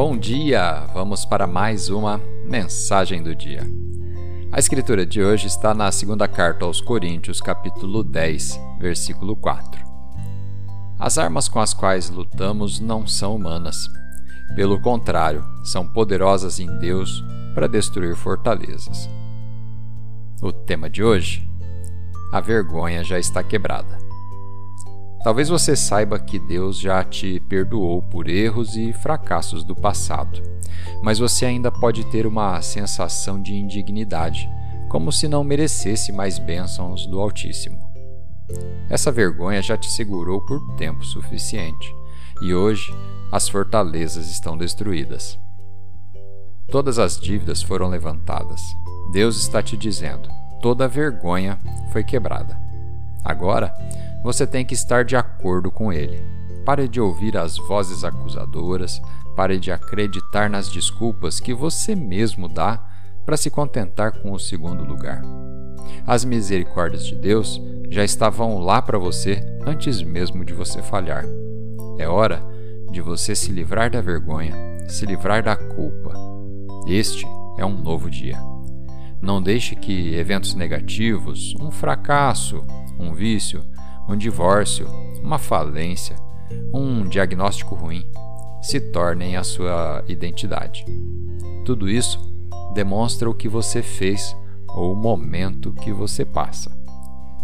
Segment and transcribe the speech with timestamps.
[0.00, 0.86] Bom dia!
[0.94, 3.68] Vamos para mais uma mensagem do dia.
[4.52, 9.82] A escritura de hoje está na segunda carta aos Coríntios, capítulo 10, versículo 4.
[11.00, 13.88] As armas com as quais lutamos não são humanas.
[14.54, 17.10] Pelo contrário, são poderosas em Deus
[17.52, 19.10] para destruir fortalezas.
[20.40, 21.50] O tema de hoje:
[22.32, 23.98] A vergonha já está quebrada.
[25.22, 30.40] Talvez você saiba que Deus já te perdoou por erros e fracassos do passado,
[31.02, 34.48] mas você ainda pode ter uma sensação de indignidade,
[34.88, 37.88] como se não merecesse mais bênçãos do Altíssimo.
[38.88, 41.94] Essa vergonha já te segurou por tempo suficiente,
[42.40, 42.94] e hoje
[43.30, 45.38] as fortalezas estão destruídas.
[46.70, 48.62] Todas as dívidas foram levantadas.
[49.12, 50.28] Deus está te dizendo:
[50.62, 51.58] toda vergonha
[51.92, 52.58] foi quebrada.
[53.24, 53.74] Agora,
[54.22, 56.22] você tem que estar de acordo com ele.
[56.64, 59.00] Pare de ouvir as vozes acusadoras,
[59.34, 62.84] pare de acreditar nas desculpas que você mesmo dá
[63.24, 65.22] para se contentar com o segundo lugar.
[66.06, 67.60] As misericórdias de Deus
[67.90, 71.24] já estavam lá para você antes mesmo de você falhar.
[71.98, 72.42] É hora
[72.90, 74.54] de você se livrar da vergonha,
[74.88, 76.14] se livrar da culpa.
[76.86, 77.26] Este
[77.58, 78.38] é um novo dia.
[79.20, 82.64] Não deixe que eventos negativos, um fracasso,
[82.98, 83.64] um vício,
[84.08, 84.88] um divórcio,
[85.22, 86.16] uma falência,
[86.72, 88.04] um diagnóstico ruim
[88.62, 90.84] se tornem a sua identidade.
[91.64, 92.18] Tudo isso
[92.74, 94.36] demonstra o que você fez
[94.68, 96.70] ou o momento que você passa,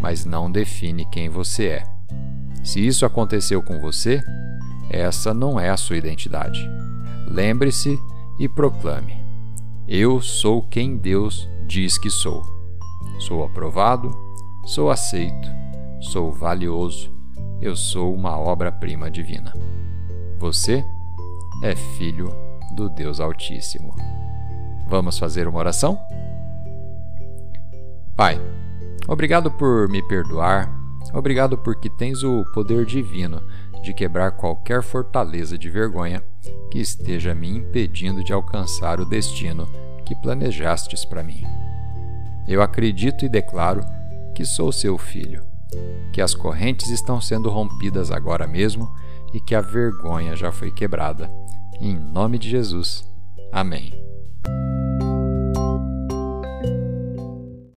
[0.00, 1.82] mas não define quem você é.
[2.64, 4.22] Se isso aconteceu com você,
[4.90, 6.60] essa não é a sua identidade.
[7.26, 7.98] Lembre-se
[8.38, 9.14] e proclame:
[9.86, 12.42] Eu sou quem Deus diz que sou.
[13.20, 14.16] Sou aprovado,
[14.64, 15.48] sou aceito,
[16.00, 17.12] sou valioso,
[17.60, 19.52] eu sou uma obra-prima divina.
[20.38, 20.84] Você
[21.62, 22.32] é filho
[22.74, 23.94] do Deus Altíssimo.
[24.86, 25.98] Vamos fazer uma oração?
[28.16, 28.40] Pai,
[29.08, 30.72] obrigado por me perdoar,
[31.12, 33.42] obrigado porque tens o poder divino
[33.82, 36.22] de quebrar qualquer fortaleza de vergonha
[36.70, 39.68] que esteja me impedindo de alcançar o destino
[40.04, 41.42] que planejastes para mim.
[42.46, 43.82] Eu acredito e declaro
[44.34, 45.57] que sou seu filho
[46.12, 48.90] que as correntes estão sendo rompidas agora mesmo
[49.32, 51.30] e que a vergonha já foi quebrada.
[51.80, 53.08] Em nome de Jesus.
[53.52, 54.07] Amém.